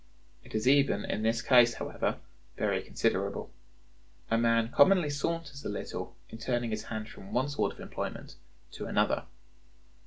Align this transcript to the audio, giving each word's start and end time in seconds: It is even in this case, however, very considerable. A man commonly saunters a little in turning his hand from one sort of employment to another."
It 0.43 0.55
is 0.55 0.67
even 0.67 1.05
in 1.05 1.21
this 1.21 1.43
case, 1.43 1.75
however, 1.75 2.17
very 2.57 2.81
considerable. 2.81 3.51
A 4.31 4.37
man 4.39 4.69
commonly 4.71 5.11
saunters 5.11 5.63
a 5.63 5.69
little 5.69 6.15
in 6.29 6.39
turning 6.39 6.71
his 6.71 6.85
hand 6.85 7.07
from 7.07 7.33
one 7.33 7.49
sort 7.49 7.71
of 7.71 7.79
employment 7.79 8.35
to 8.71 8.87
another." 8.87 9.25